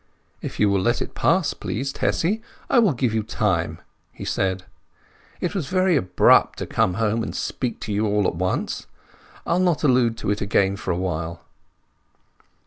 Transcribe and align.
"If 0.41 0.59
you 0.59 0.67
will 0.67 0.81
let 0.81 0.99
it 0.99 1.13
pass, 1.13 1.53
please, 1.53 1.93
Tessy, 1.93 2.41
I 2.71 2.79
will 2.79 2.93
give 2.93 3.13
you 3.13 3.21
time," 3.21 3.79
he 4.11 4.25
said. 4.25 4.63
"It 5.39 5.53
was 5.53 5.67
very 5.67 5.95
abrupt 5.95 6.57
to 6.57 6.65
come 6.65 6.95
home 6.95 7.21
and 7.21 7.35
speak 7.35 7.79
to 7.81 7.93
you 7.93 8.07
all 8.07 8.25
at 8.25 8.33
once. 8.33 8.87
I'll 9.45 9.59
not 9.59 9.83
allude 9.83 10.17
to 10.17 10.31
it 10.31 10.41
again 10.41 10.75
for 10.75 10.89
a 10.89 10.97
while." 10.97 11.41